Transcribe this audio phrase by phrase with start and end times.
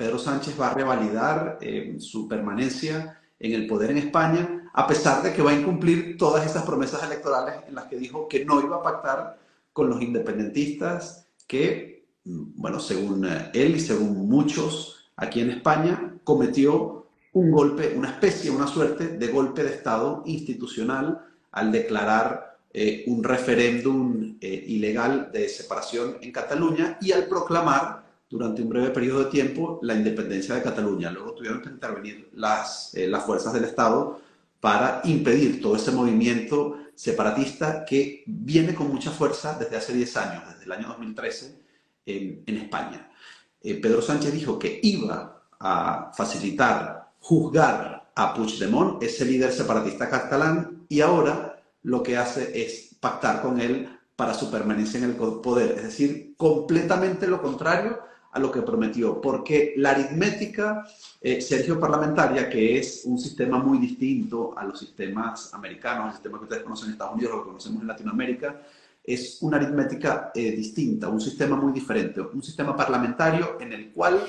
[0.00, 1.58] Pedro Sánchez va a revalidar
[1.98, 6.46] su permanencia en el poder en España, a pesar de que va a incumplir todas
[6.46, 9.38] esas promesas electorales en las que dijo que no iba a pactar
[9.74, 17.50] con los independentistas que, bueno, según él y según muchos aquí en España, cometió un
[17.50, 24.38] golpe, una especie, una suerte de golpe de Estado institucional al declarar eh, un referéndum
[24.40, 29.80] eh, ilegal de separación en Cataluña y al proclamar durante un breve periodo de tiempo
[29.82, 31.10] la independencia de Cataluña.
[31.10, 34.20] Luego tuvieron que intervenir las, eh, las fuerzas del Estado
[34.60, 40.44] para impedir todo ese movimiento separatista que viene con mucha fuerza desde hace 10 años,
[40.48, 41.60] desde el año 2013
[42.06, 43.10] en, en España.
[43.62, 51.00] Pedro Sánchez dijo que iba a facilitar, juzgar a Puigdemont, ese líder separatista catalán, y
[51.00, 55.72] ahora lo que hace es pactar con él para su permanencia en el poder.
[55.72, 60.86] Es decir, completamente lo contrario a lo que prometió, porque la aritmética,
[61.20, 66.38] eh, Sergio Parlamentaria, que es un sistema muy distinto a los sistemas americanos, el sistema
[66.38, 68.62] que ustedes conocen en Estados Unidos, lo que conocemos en Latinoamérica,
[69.02, 74.20] es una aritmética eh, distinta, un sistema muy diferente, un sistema parlamentario en el cual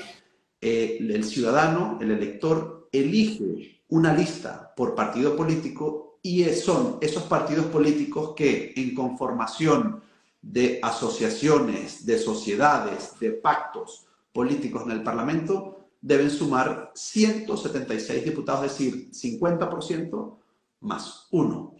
[0.60, 7.66] eh, el ciudadano, el elector, elige una lista por partido político y son esos partidos
[7.66, 10.02] políticos que en conformación
[10.42, 18.72] de asociaciones, de sociedades, de pactos políticos en el Parlamento deben sumar 176 diputados, es
[18.72, 20.36] decir, 50%
[20.80, 21.76] más uno.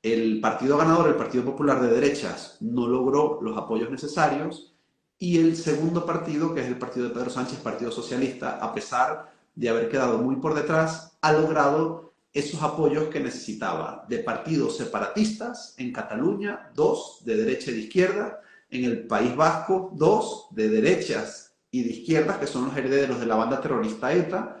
[0.00, 4.72] El partido ganador, el Partido Popular de Derechas, no logró los apoyos necesarios
[5.18, 9.32] y el segundo partido, que es el partido de Pedro Sánchez, Partido Socialista, a pesar
[9.56, 12.05] de haber quedado muy por detrás, ha logrado
[12.38, 18.40] esos apoyos que necesitaba de partidos separatistas en Cataluña, dos de derecha y de izquierda,
[18.68, 23.26] en el País Vasco, dos de derechas y de izquierdas, que son los herederos de
[23.26, 24.60] la banda terrorista ETA,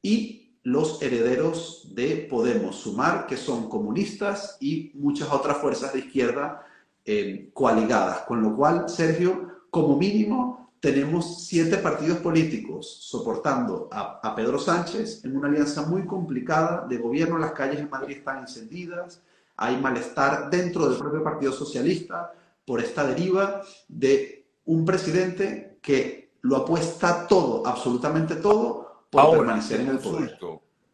[0.00, 6.64] y los herederos de Podemos Sumar, que son comunistas y muchas otras fuerzas de izquierda
[7.04, 8.20] eh, coaligadas.
[8.20, 15.36] Con lo cual, Sergio, como mínimo, tenemos siete partidos políticos soportando a, Pedro Sánchez en
[15.36, 17.38] una alianza muy complicada de gobierno.
[17.38, 19.20] Las calles en Madrid están encendidas,
[19.56, 22.32] hay malestar dentro del propio Partido Socialista
[22.64, 29.88] por esta deriva de un presidente que lo apuesta todo, absolutamente todo, por permanecer en
[29.88, 30.38] el poder.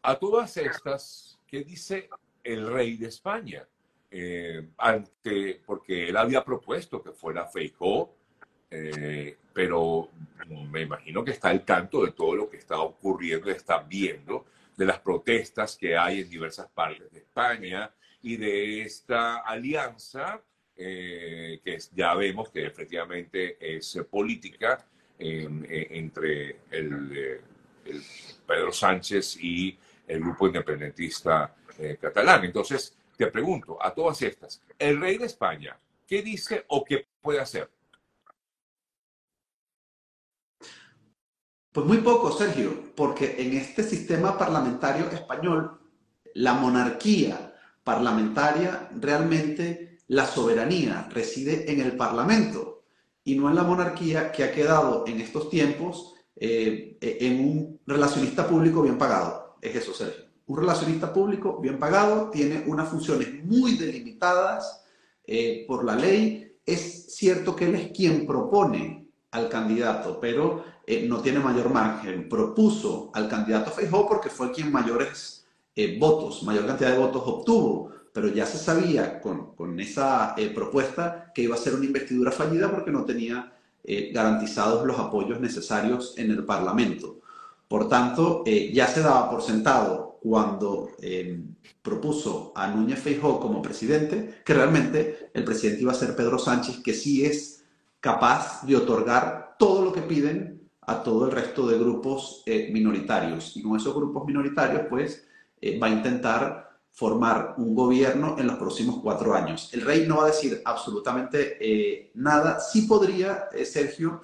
[0.02, 2.08] A todas estas, ¿qué dice
[2.42, 3.68] el rey de España?
[4.10, 8.14] Eh, ante, porque él había propuesto que fuera Feijóo
[8.76, 10.10] eh, pero
[10.70, 14.46] me imagino que está al tanto de todo lo que está ocurriendo, está viendo
[14.76, 17.90] de las protestas que hay en diversas partes de España
[18.22, 20.42] y de esta alianza
[20.76, 24.84] eh, que ya vemos que efectivamente es política
[25.16, 27.40] entre el,
[28.44, 32.44] Pedro Sánchez y el grupo independentista eh, catalán.
[32.44, 37.38] Entonces, te pregunto, a todas estas, el rey de España, ¿qué dice o qué puede
[37.38, 37.70] hacer?
[41.74, 45.80] Pues muy poco, Sergio, porque en este sistema parlamentario español,
[46.32, 47.52] la monarquía
[47.82, 52.84] parlamentaria, realmente la soberanía reside en el Parlamento
[53.24, 58.46] y no en la monarquía que ha quedado en estos tiempos eh, en un relacionista
[58.46, 59.56] público bien pagado.
[59.60, 60.26] Es eso, Sergio.
[60.46, 64.84] Un relacionista público bien pagado tiene unas funciones muy delimitadas
[65.26, 66.56] eh, por la ley.
[66.64, 72.28] Es cierto que él es quien propone al candidato, pero eh, no tiene mayor margen.
[72.28, 77.90] Propuso al candidato Feijóo porque fue quien mayores eh, votos, mayor cantidad de votos obtuvo,
[78.12, 82.30] pero ya se sabía con, con esa eh, propuesta que iba a ser una investidura
[82.30, 83.50] fallida porque no tenía
[83.86, 87.20] garantizados los apoyos necesarios en el Parlamento.
[87.68, 90.92] Por tanto, ya se daba por sentado cuando
[91.82, 96.78] propuso a Núñez Feijóo como presidente que realmente el presidente iba a ser Pedro Sánchez,
[96.78, 97.62] que sí es
[98.00, 100.53] capaz de otorgar todo lo que piden
[100.86, 103.56] a todo el resto de grupos eh, minoritarios.
[103.56, 105.26] Y con esos grupos minoritarios, pues,
[105.60, 109.70] eh, va a intentar formar un gobierno en los próximos cuatro años.
[109.72, 112.60] El rey no va a decir absolutamente eh, nada.
[112.60, 114.22] Sí podría, Sergio,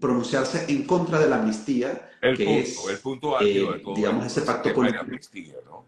[0.00, 4.26] pronunciarse en contra de la amnistía, el que punto, es, el punto de todo digamos,
[4.26, 5.02] ese pacto político.
[5.02, 5.86] Amnistía, ¿no?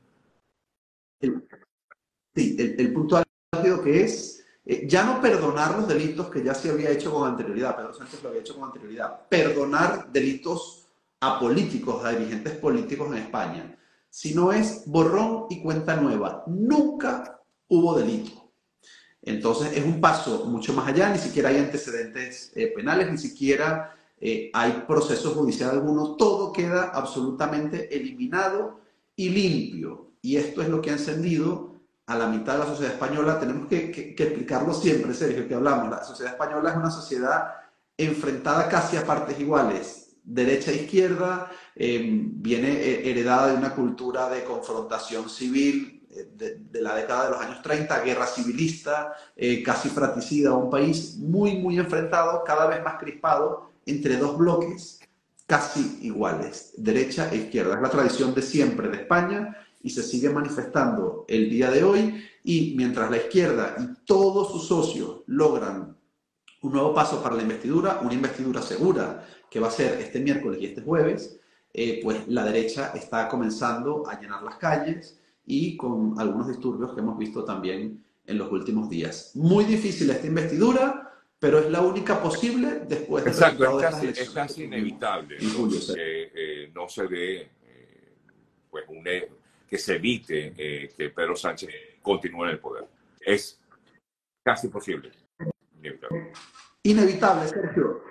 [1.20, 3.20] sí, el, el punto
[3.52, 4.39] álgido que es
[4.70, 8.22] eh, ya no perdonar los delitos que ya se había hecho con anterioridad, Pedro Sánchez
[8.22, 10.86] lo había hecho con anterioridad, perdonar delitos
[11.18, 13.76] apolíticos a dirigentes políticos en España,
[14.08, 16.44] sino es borrón y cuenta nueva.
[16.46, 18.52] Nunca hubo delito.
[19.22, 23.96] Entonces es un paso mucho más allá, ni siquiera hay antecedentes eh, penales, ni siquiera
[24.20, 28.78] eh, hay proceso judicial alguno, todo queda absolutamente eliminado
[29.16, 30.12] y limpio.
[30.22, 31.69] Y esto es lo que ha encendido
[32.10, 33.38] a la mitad de la sociedad española.
[33.38, 35.90] Tenemos que, explicarlo siempre, Sergio, que hablamos.
[35.90, 37.54] La sociedad española es una sociedad
[37.96, 44.28] enfrentada casi a partes iguales, derecha e izquierda, eh, viene eh, heredada de una cultura
[44.28, 49.12] de confrontación civil eh, de, la década de los años 30, guerra civilista,
[49.64, 54.98] casi fratricida, un país muy, muy enfrentado, cada vez más crispado entre dos bloques
[55.46, 57.76] casi iguales, derecha e izquierda.
[57.76, 62.24] Es la tradición de siempre de España y se sigue manifestando el día de hoy
[62.44, 65.96] y mientras la izquierda y todos sus socios logran
[66.62, 70.60] un nuevo paso para la investidura, una investidura segura que va a ser este miércoles
[70.60, 71.40] y este jueves,
[71.72, 77.00] eh, pues la derecha está comenzando a llenar las calles y con algunos disturbios que
[77.00, 79.32] hemos visto también en los últimos días.
[79.34, 84.30] Muy difícil esta investidura, pero es la única posible después de Exacto, es casi, es
[84.30, 88.16] casi inevitable que eh, no se dé, eh,
[88.70, 88.84] pues
[89.70, 90.52] que se evite
[90.96, 91.70] que Pedro Sánchez
[92.02, 92.88] continúe en el poder.
[93.20, 93.60] Es
[94.42, 95.12] casi posible.
[95.78, 96.32] Inevitable.
[96.82, 98.02] Inevitable, Sergio.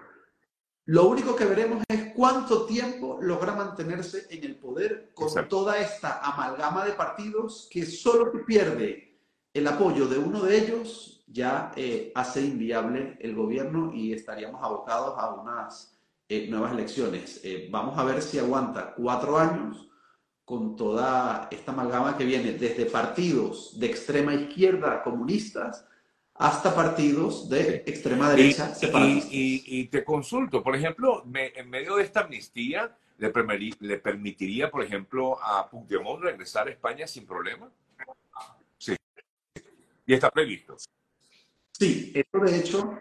[0.85, 6.19] Lo único que veremos es cuánto tiempo logra mantenerse en el poder con toda esta
[6.19, 9.19] amalgama de partidos que solo pierde
[9.53, 15.13] el apoyo de uno de ellos ya eh, hace inviable el gobierno y estaríamos abocados
[15.17, 15.95] a unas
[16.27, 17.39] eh, nuevas elecciones.
[17.43, 19.88] Eh, vamos a ver si aguanta cuatro años
[20.49, 25.85] con toda esta amalgama que viene desde partidos de extrema izquierda comunistas
[26.33, 28.73] hasta partidos de extrema derecha
[29.29, 33.31] y, te consulto, por ejemplo, en medio de esta amnistía, ¿le,
[33.81, 37.69] ¿le, permitiría, por ejemplo, a Puigdemont regresar a España sin problema?
[38.79, 38.95] Sí.
[40.07, 40.77] Y está previsto.
[41.73, 42.99] Sí, esto de hecho,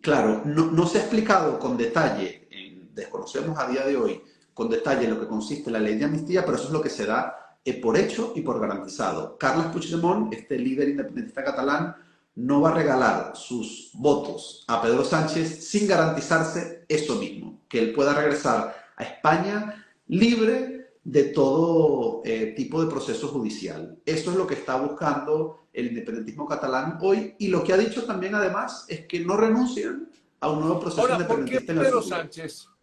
[0.00, 2.46] claro, no, se ha explicado con detalle,
[2.94, 4.22] desconocemos a día de hoy
[4.56, 7.04] con detalle lo que consiste la ley de amnistía, pero eso es lo que se
[7.04, 9.36] da eh, por hecho y por garantizado.
[9.36, 11.94] Carles Puigdemont, este líder independentista catalán,
[12.36, 17.92] no va a regalar sus votos a Pedro Sánchez sin garantizarse eso mismo, que él
[17.92, 23.98] pueda regresar a España libre de todo eh, tipo de proceso judicial.
[24.06, 28.04] Eso es lo que está buscando el independentismo catalán hoy y lo que ha dicho
[28.04, 30.08] también además es que no renuncian
[30.40, 31.74] a un nuevo proceso independentista.
[31.74, 32.75] ¿por Pedro Sánchez, eh,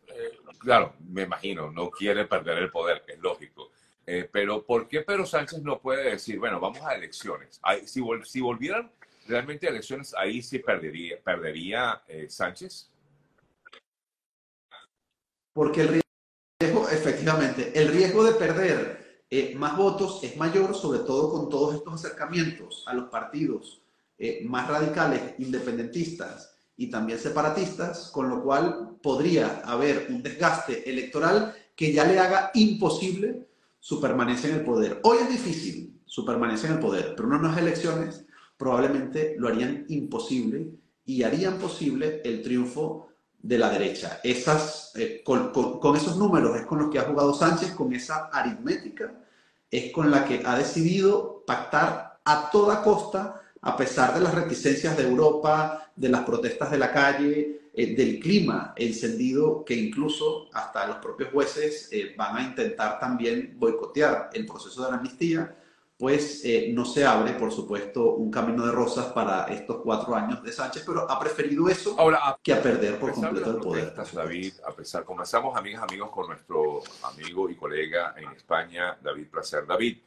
[0.63, 3.71] claro, me imagino, no quiere perder el poder, que es lógico,
[4.05, 7.61] eh, pero ¿por qué Pedro Sánchez no puede decir, bueno, vamos a elecciones?
[7.85, 8.91] si, volvieran
[9.27, 12.89] realmente elecciones ahí sí perdería, eh, Sánchez?
[15.53, 16.01] Porque el
[16.59, 21.75] riesgo, efectivamente, el riesgo de perder eh, más votos es mayor, sobre todo con todos
[21.75, 23.79] estos acercamientos a los partidos
[24.45, 31.91] más radicales, independentistas y también separatistas, con lo cual podría haber un desgaste electoral que
[31.91, 33.47] ya le haga imposible
[33.79, 34.99] su permanencia en el poder.
[35.03, 38.25] Hoy es difícil su permanencia en el poder, pero unas elecciones
[38.57, 40.71] probablemente lo harían imposible
[41.05, 43.09] y harían posible el triunfo
[43.43, 44.19] de la derecha.
[44.23, 45.51] Esas, eh, con,
[45.95, 49.13] esos números es con los que ha jugado Sánchez, con esa aritmética,
[49.69, 54.95] es con la que ha decidido pactar a toda costa, a pesar de las reticencias
[54.95, 60.85] de Europa, de las protestas de la calle, eh, del clima encendido, que incluso hasta
[60.85, 65.55] los propios jueces eh, van a intentar también boicotear el proceso de la amnistía
[66.03, 70.43] pues eh, no se abre, por supuesto, un camino de rosas para estos cuatro años
[70.43, 73.93] de Sánchez, pero ha preferido eso Ahora, que a perder por completo el poder.
[74.13, 79.65] David, a pesar, comenzamos, amigas, amigos, con nuestro amigo y colega en España, David Placer.
[79.65, 79.99] David,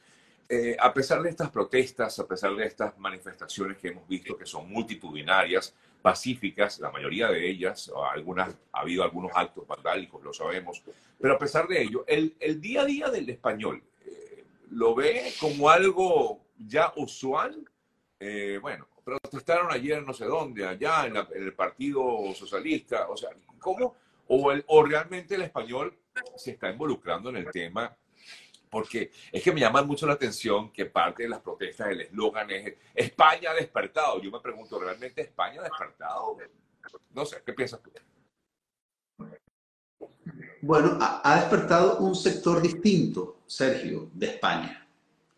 [0.48, 4.46] eh, a pesar de estas protestas, a pesar de estas manifestaciones que hemos visto que
[4.46, 10.82] son multitudinarias, pacíficas, la mayoría de ellas, algunas, ha habido algunos actos vandálicos, lo sabemos,
[11.18, 13.82] pero a pesar de ello, el, día a día del español,
[14.70, 17.68] lo ve como algo ya usual.
[18.20, 23.96] Eh, bueno, protestaron ayer no sé dónde, allá en, el Partido Socialista, o sea, ¿cómo?
[24.28, 25.96] O realmente el español
[26.36, 27.96] se está involucrando en el tema
[28.70, 32.50] porque es que me llama mucho la atención que parte de las protestas, el eslogan
[32.50, 34.20] es España ha despertado.
[34.20, 36.36] Yo me pregunto, ¿realmente España ha despertado?
[37.14, 37.90] No sé, ¿qué piensas tú?
[40.62, 44.88] Bueno, ha, despertado un sector distinto, Sergio, de España.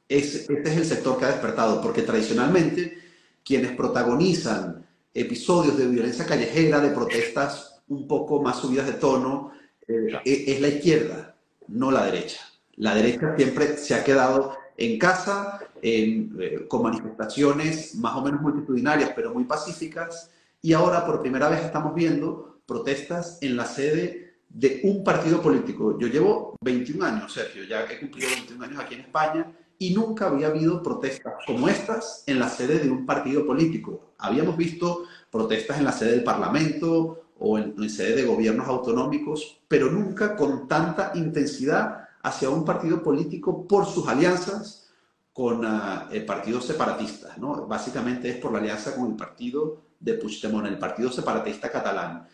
[0.08, 2.98] este es el sector que ha despertado, porque tradicionalmente
[3.44, 9.52] quienes protagonizan episodios de violencia callejera, de protestas un poco más subidas de tono,
[9.86, 11.36] eh, e, es la izquierda,
[11.68, 12.40] no la derecha.
[12.78, 19.12] La derecha siempre se ha quedado en casa, eh, con manifestaciones más o menos multitudinarias,
[19.14, 20.30] pero muy pacíficas,
[20.62, 25.98] y ahora por primera vez estamos viendo protestas en la sede de un partido político.
[25.98, 30.26] Yo llevo 21 años, Sergio, ya he cumplido 21 años aquí en España y nunca
[30.26, 34.12] había habido protestas como estas en la sede de un partido político.
[34.18, 39.90] Habíamos visto protestas en la sede del Parlamento o en, sede de gobiernos autonómicos, pero
[39.90, 44.90] nunca con tanta intensidad hacia un partido político por sus alianzas
[45.32, 47.38] con uh, partidos separatistas.
[47.38, 47.66] ¿no?
[47.66, 52.28] Básicamente es por la alianza con el partido de Puigdemont, el partido separatista catalán.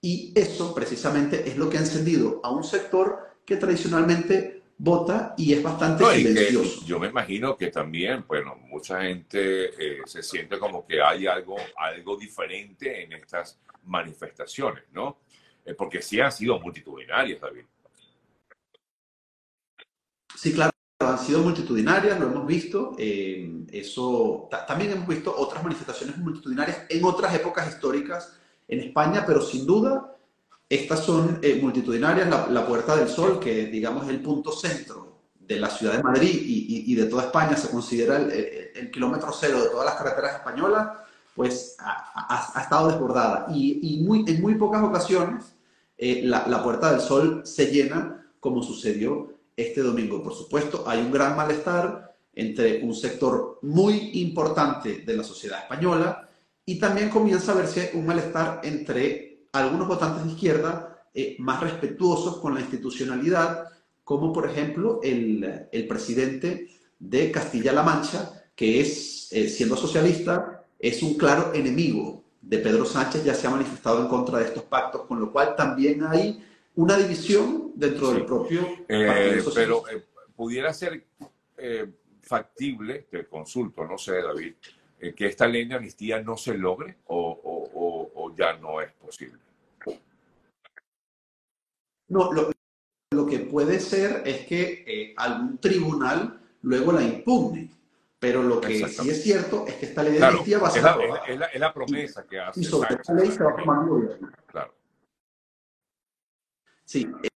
[0.00, 5.52] Y eso precisamente es lo que ha encendido a un sector que tradicionalmente vota y
[5.52, 6.86] es bastante silencioso.
[6.86, 11.56] yo me imagino que también, bueno, mucha gente eh, se siente como que hay algo,
[11.76, 15.18] algo diferente en estas manifestaciones, ¿no?
[15.66, 17.64] Eh, porque sí han sido multitudinarias, David.
[20.40, 20.70] Sí, claro,
[21.00, 22.92] han sido multitudinarias, lo hemos visto.
[22.96, 29.42] Eh, eso también hemos visto otras manifestaciones multitudinarias en otras épocas históricas en España, pero
[29.42, 30.16] sin duda
[30.66, 35.60] estas son eh, multitudinarias, la, Puerta del Sol, que digamos es el punto centro de
[35.60, 39.84] la ciudad de Madrid y, de toda España, se considera el, kilómetro cero de todas
[39.84, 40.88] las carreteras españolas,
[41.34, 43.46] pues ha, estado desbordada.
[43.52, 45.54] Y, muy, en muy pocas ocasiones
[45.98, 50.22] eh, la, la Puerta del Sol se llena como sucedió este domingo.
[50.22, 56.28] Por supuesto, hay un gran malestar entre un sector muy importante de la sociedad española
[56.64, 62.38] y también comienza a verse un malestar entre algunos votantes de izquierda eh, más respetuosos
[62.38, 63.64] con la institucionalidad,
[64.04, 71.02] como por ejemplo el, el presidente de Castilla-La Mancha, que es, eh, siendo socialista, es
[71.02, 75.02] un claro enemigo de Pedro Sánchez, ya se ha manifestado en contra de estos pactos,
[75.06, 76.44] con lo cual también hay
[76.76, 79.82] una división dentro del propio eh, Pero
[80.34, 81.06] pudiera ser
[82.22, 84.54] factible, te consulto, no sé, David,
[85.16, 89.38] que esta ley de amnistía no se logre o, ya no es posible?
[92.08, 97.70] No, lo, que puede ser es que eh, algún tribunal luego la impugne.
[98.18, 100.84] Pero lo que sí es cierto es que esta ley de amnistía va a ser.
[101.26, 102.60] Es la, promesa que hace.
[102.60, 104.28] Y sobre esta ley se va a gobierno.
[104.46, 104.74] Claro.
[106.90, 107.30] Sí, eh,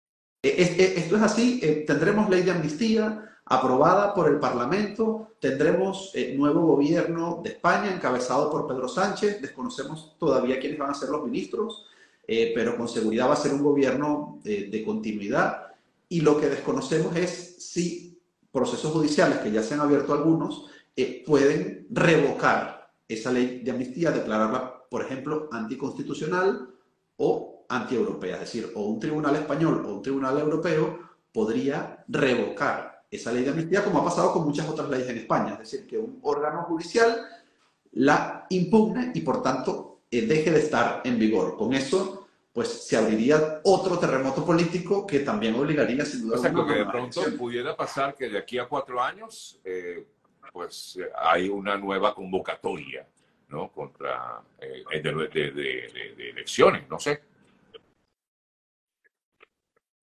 [0.43, 1.61] eh, esto es así.
[1.87, 8.67] tendremos ley de amnistía aprobada por el Parlamento, tendremos nuevo gobierno de España encabezado por
[8.67, 11.85] Pedro Sánchez, desconocemos todavía quiénes van a ser los ministros,
[12.27, 15.67] eh, pero con seguridad va a ser un gobierno de, continuidad.
[16.09, 18.19] Y lo que desconocemos es si
[18.51, 20.65] procesos judiciales, que ya se han abierto algunos,
[20.97, 26.71] eh, pueden revocar esa ley de amnistía, declararla, por ejemplo, anticonstitucional
[27.19, 28.35] o antieuropea.
[28.35, 30.99] Es decir, o un tribunal español o un tribunal europeo
[31.33, 35.53] podría revocar esa ley de amnistía, como ha pasado con muchas otras leyes en España.
[35.53, 37.27] Es decir, que un órgano judicial
[37.93, 41.57] la impugne y, por tanto, eh, deje de estar en vigor.
[41.57, 46.53] Con eso, pues se abriría otro terremoto político que también obligaría, sin duda, o sea,
[46.53, 50.07] que de pronto pudiera pasar que de aquí a cuatro años, eh,
[50.53, 53.07] pues hay una nueva convocatoria,
[53.49, 53.71] ¿no?
[53.71, 57.32] Contra eh, de, elecciones, no sé.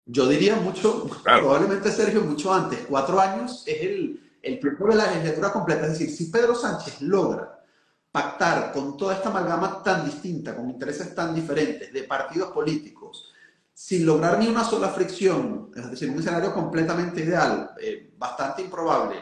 [0.07, 2.81] Yo diría mucho, probablemente Sergio, mucho antes.
[2.89, 5.87] Cuatro años es el, el tiempo de la legislatura completa.
[5.87, 7.65] Es decir, si Pedro Sánchez logra
[8.13, 13.33] pactar con toda esta amalgama tan distinta, con intereses tan diferentes de partidos políticos,
[13.73, 19.17] sin lograr ni una sola fricción, es decir, un escenario completamente ideal, eh, bastante improbable,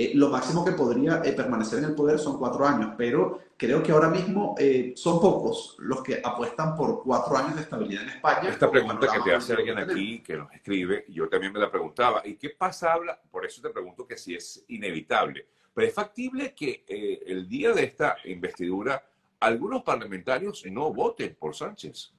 [0.00, 3.82] eh, lo máximo que podría eh, permanecer en el poder son cuatro años, pero creo
[3.82, 4.54] que ahora mismo
[4.94, 8.48] son pocos los que apuestan por cuatro años de estabilidad en España.
[8.48, 12.22] Esta pregunta que te hace alguien aquí, que nos escribe, yo también me la preguntaba,
[12.24, 12.92] ¿y qué pasa?
[12.92, 15.46] Habla, por eso te pregunto que si es inevitable
[15.78, 19.00] pero es factible que eh, el día de esta investidura
[19.38, 22.12] algunos parlamentarios no voten por Sánchez.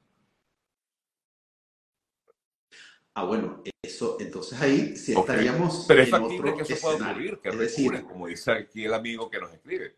[3.20, 5.84] Ah, bueno, eso, entonces ahí sí estaríamos.
[5.90, 9.40] Pero es factible que eso pueda ocurrir, que recurren, como dice aquí el amigo que
[9.40, 9.98] nos escribe.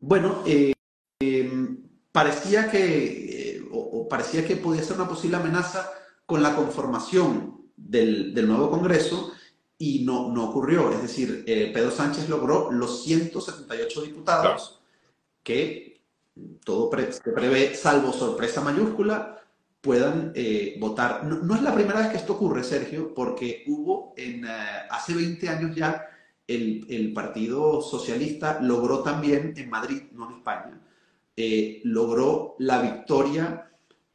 [0.00, 0.74] Bueno, eh,
[1.18, 1.78] em,
[2.12, 5.90] parecía que, eh, o, parecía que podía ser una posible amenaza
[6.26, 9.32] con la conformación del, del nuevo Congreso
[9.78, 10.92] y no, no ocurrió.
[10.92, 14.82] Es decir, eh, Pedro Sánchez logró los 178 diputados
[15.42, 16.02] que
[16.66, 19.39] todo se prevé, salvo sorpresa mayúscula,
[19.80, 21.24] puedan eh, votar.
[21.24, 24.48] No, es la primera vez que esto ocurre, Sergio, porque hubo en, eh,
[24.90, 26.06] hace 20 años ya
[26.46, 30.80] el, el, Partido Socialista logró también en Madrid, no en España,
[31.84, 33.70] logró la victoria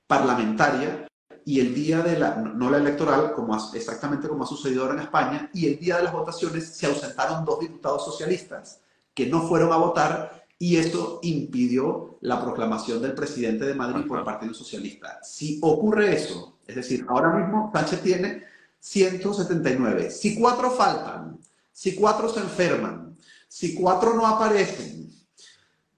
[0.05, 1.07] parlamentaria
[1.45, 5.01] y el día de la, no la electoral, como exactamente como ha sucedido ahora en
[5.01, 8.81] España, y el día de las votaciones se ausentaron dos diputados socialistas
[9.13, 14.23] que no fueron a votar y eso impidió la proclamación del presidente de Madrid por
[14.23, 15.19] Partido Socialista.
[15.23, 18.43] Si ocurre eso, es decir, ahora mismo Sánchez tiene
[18.79, 20.11] 179.
[20.11, 21.39] Si cuatro faltan,
[21.71, 25.11] si cuatro se enferman, si cuatro no aparecen,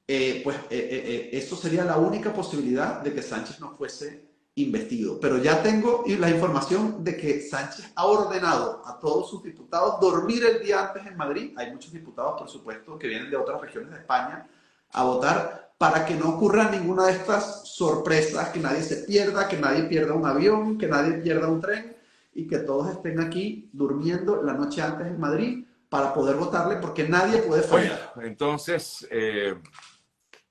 [0.08, 4.26] eh, pues eh, eh, eso sería la única posibilidad de que Sánchez no fuese
[4.58, 5.20] investido.
[5.20, 10.44] Pero ya tengo la información de que Sánchez ha ordenado a todos sus diputados dormir
[10.46, 11.54] el día antes en Madrid.
[11.58, 14.48] Hay muchos diputados, por supuesto, que vienen de otras regiones de España
[14.92, 19.58] a votar para que no ocurra ninguna de estas sorpresas, que nadie se pierda, que
[19.58, 21.96] nadie pierda un avión, que nadie pierda un tren
[22.34, 27.08] y que todos estén aquí durmiendo la noche antes en Madrid para poder votarle porque
[27.08, 28.14] nadie puede fallar.
[28.24, 29.56] entonces, eh,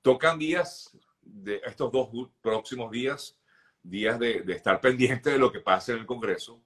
[0.00, 2.08] tocan días de estos dos
[2.40, 3.36] próximos días
[3.88, 6.60] días de, estar pendiente de lo que pasa en el Congreso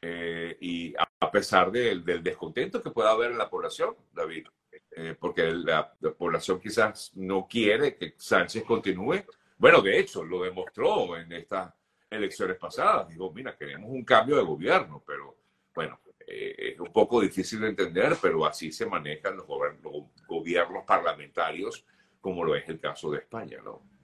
[0.00, 4.46] eh, y a, pesar del descontento que pueda haber en la población, David,
[4.92, 9.24] eh, porque la, población quizás no quiere que Sánchez continúe.
[9.56, 11.72] Bueno, de hecho, lo demostró en estas
[12.10, 13.08] elecciones pasadas.
[13.08, 15.36] Digo, mira, queremos un cambio de gobierno, pero
[15.74, 19.46] bueno, eh, es un poco difícil de entender, pero así se manejan los,
[19.82, 21.84] los gobiernos parlamentarios,
[22.20, 23.97] como lo es el caso de España, ¿no?